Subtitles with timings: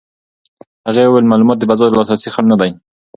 [0.87, 2.71] هغې وویل معلولیت د فضا د لاسرسي خنډ نه دی.